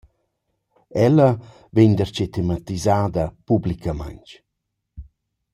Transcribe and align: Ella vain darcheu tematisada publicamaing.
Ella 1.07 1.29
vain 1.75 1.91
darcheu 1.97 2.29
tematisada 2.35 3.23
publicamaing. 3.47 4.27